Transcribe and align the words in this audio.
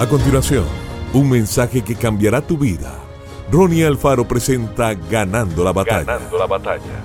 A 0.00 0.08
continuación, 0.08 0.64
un 1.12 1.28
mensaje 1.28 1.84
que 1.84 1.94
cambiará 1.94 2.40
tu 2.40 2.56
vida. 2.56 2.98
Ronnie 3.52 3.84
Alfaro 3.84 4.26
presenta 4.26 4.94
Ganando 4.94 5.62
la 5.62 5.74
batalla. 5.74 6.04
Ganando 6.04 6.38
la 6.38 6.46
batalla. 6.46 7.04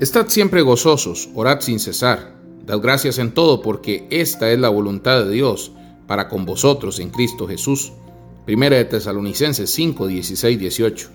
Estad 0.00 0.28
siempre 0.28 0.62
gozosos, 0.62 1.28
orad 1.34 1.60
sin 1.60 1.78
cesar. 1.78 2.34
Dad 2.64 2.78
gracias 2.78 3.18
en 3.18 3.34
todo 3.34 3.60
porque 3.60 4.06
esta 4.08 4.50
es 4.50 4.58
la 4.58 4.70
voluntad 4.70 5.22
de 5.22 5.32
Dios 5.32 5.72
para 6.06 6.30
con 6.30 6.46
vosotros 6.46 6.98
en 6.98 7.10
Cristo 7.10 7.46
Jesús. 7.46 7.92
Primera 8.46 8.78
de 8.78 8.86
Tesalonicenses 8.86 9.68
5, 9.68 10.06
16, 10.06 10.58
18. 10.58 11.10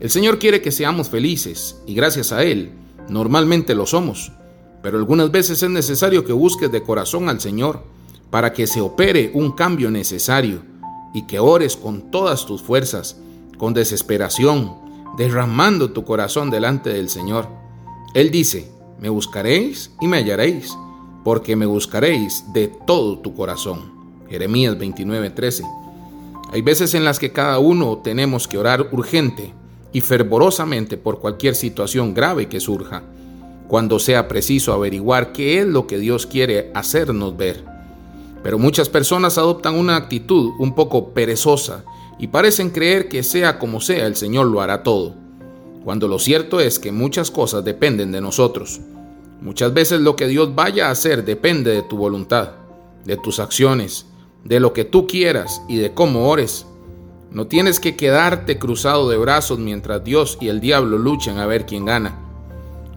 El 0.00 0.08
Señor 0.08 0.38
quiere 0.38 0.62
que 0.62 0.72
seamos 0.72 1.10
felices 1.10 1.76
y 1.86 1.92
gracias 1.92 2.32
a 2.32 2.42
Él 2.42 2.72
normalmente 3.06 3.74
lo 3.74 3.84
somos, 3.84 4.32
pero 4.82 4.96
algunas 4.96 5.30
veces 5.30 5.62
es 5.62 5.68
necesario 5.68 6.24
que 6.24 6.32
busques 6.32 6.72
de 6.72 6.82
corazón 6.82 7.28
al 7.28 7.38
Señor 7.38 7.99
para 8.30 8.52
que 8.52 8.66
se 8.66 8.80
opere 8.80 9.30
un 9.34 9.52
cambio 9.52 9.90
necesario 9.90 10.62
y 11.12 11.26
que 11.26 11.38
ores 11.38 11.76
con 11.76 12.10
todas 12.10 12.46
tus 12.46 12.62
fuerzas, 12.62 13.16
con 13.58 13.74
desesperación, 13.74 14.74
derramando 15.16 15.90
tu 15.90 16.04
corazón 16.04 16.50
delante 16.50 16.90
del 16.90 17.08
Señor. 17.08 17.48
Él 18.14 18.30
dice, 18.30 18.70
me 19.00 19.08
buscaréis 19.08 19.90
y 20.00 20.06
me 20.06 20.18
hallaréis, 20.18 20.76
porque 21.24 21.56
me 21.56 21.66
buscaréis 21.66 22.44
de 22.52 22.68
todo 22.86 23.18
tu 23.18 23.34
corazón. 23.34 23.92
Jeremías 24.28 24.76
29:13. 24.78 25.64
Hay 26.52 26.62
veces 26.62 26.94
en 26.94 27.04
las 27.04 27.18
que 27.18 27.32
cada 27.32 27.58
uno 27.58 27.98
tenemos 27.98 28.48
que 28.48 28.58
orar 28.58 28.88
urgente 28.92 29.52
y 29.92 30.00
fervorosamente 30.00 30.96
por 30.96 31.20
cualquier 31.20 31.54
situación 31.54 32.14
grave 32.14 32.48
que 32.48 32.60
surja, 32.60 33.02
cuando 33.68 33.98
sea 33.98 34.28
preciso 34.28 34.72
averiguar 34.72 35.32
qué 35.32 35.60
es 35.60 35.66
lo 35.66 35.86
que 35.86 35.98
Dios 35.98 36.26
quiere 36.26 36.70
hacernos 36.74 37.36
ver. 37.36 37.64
Pero 38.42 38.58
muchas 38.58 38.88
personas 38.88 39.38
adoptan 39.38 39.74
una 39.74 39.96
actitud 39.96 40.52
un 40.58 40.74
poco 40.74 41.10
perezosa 41.10 41.84
y 42.18 42.28
parecen 42.28 42.70
creer 42.70 43.08
que 43.08 43.22
sea 43.22 43.58
como 43.58 43.80
sea 43.80 44.06
el 44.06 44.16
Señor 44.16 44.46
lo 44.46 44.60
hará 44.60 44.82
todo, 44.82 45.14
cuando 45.84 46.08
lo 46.08 46.18
cierto 46.18 46.60
es 46.60 46.78
que 46.78 46.92
muchas 46.92 47.30
cosas 47.30 47.64
dependen 47.64 48.12
de 48.12 48.20
nosotros. 48.20 48.80
Muchas 49.40 49.72
veces 49.72 50.00
lo 50.00 50.16
que 50.16 50.26
Dios 50.26 50.54
vaya 50.54 50.88
a 50.88 50.90
hacer 50.90 51.24
depende 51.24 51.70
de 51.72 51.82
tu 51.82 51.96
voluntad, 51.96 52.50
de 53.06 53.16
tus 53.16 53.40
acciones, 53.40 54.06
de 54.44 54.60
lo 54.60 54.74
que 54.74 54.84
tú 54.84 55.06
quieras 55.06 55.62
y 55.68 55.76
de 55.76 55.94
cómo 55.94 56.28
ores. 56.28 56.66
No 57.30 57.46
tienes 57.46 57.80
que 57.80 57.96
quedarte 57.96 58.58
cruzado 58.58 59.08
de 59.08 59.16
brazos 59.16 59.58
mientras 59.58 60.04
Dios 60.04 60.36
y 60.40 60.48
el 60.48 60.60
diablo 60.60 60.98
luchan 60.98 61.38
a 61.38 61.46
ver 61.46 61.64
quién 61.64 61.86
gana. 61.86 62.18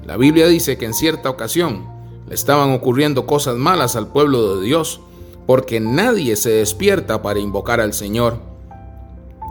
La 0.05 0.17
Biblia 0.17 0.47
dice 0.47 0.77
que 0.77 0.85
en 0.85 0.93
cierta 0.93 1.29
ocasión 1.29 1.87
le 2.27 2.35
estaban 2.35 2.71
ocurriendo 2.71 3.25
cosas 3.25 3.55
malas 3.55 3.95
al 3.95 4.11
pueblo 4.11 4.57
de 4.57 4.65
Dios 4.65 4.99
porque 5.45 5.79
nadie 5.79 6.35
se 6.35 6.49
despierta 6.49 7.21
para 7.21 7.39
invocar 7.39 7.81
al 7.81 7.93
Señor. 7.93 8.39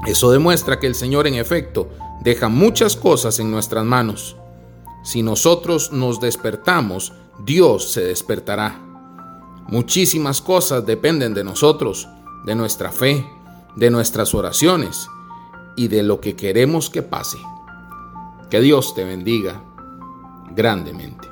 Eso 0.07 0.31
demuestra 0.31 0.79
que 0.79 0.87
el 0.87 0.95
Señor 0.95 1.27
en 1.27 1.35
efecto 1.35 1.91
deja 2.23 2.49
muchas 2.49 2.97
cosas 2.97 3.39
en 3.39 3.51
nuestras 3.51 3.85
manos. 3.85 4.37
Si 5.05 5.23
nosotros 5.23 5.93
nos 5.93 6.21
despertamos, 6.21 7.13
Dios 7.45 7.91
se 7.91 8.03
despertará. 8.03 8.81
Muchísimas 9.69 10.41
cosas 10.41 10.87
dependen 10.87 11.35
de 11.35 11.45
nosotros, 11.45 12.09
de 12.45 12.55
nuestra 12.55 12.93
fe, 12.93 13.27
de 13.77 13.91
nuestras 13.91 14.35
oraciones 14.35 15.09
y 15.77 15.89
de 15.89 16.03
lo 16.03 16.21
que 16.21 16.37
queremos 16.37 16.91
que 16.91 17.03
pase. 17.03 17.39
Que 18.51 18.61
Dios 18.61 18.95
te 18.95 19.05
bendiga 19.05 19.63
grandemente. 20.55 21.32